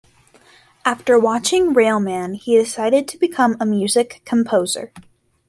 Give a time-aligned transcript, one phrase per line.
[0.83, 4.91] After watching "Railman", he decided to become a music composer.